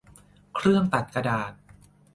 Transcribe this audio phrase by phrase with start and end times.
[0.55, 1.51] เครื่องตัดกระดาษ